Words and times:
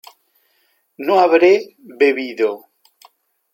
no 1.07 1.19
habré 1.19 1.75
bebido 1.99 2.49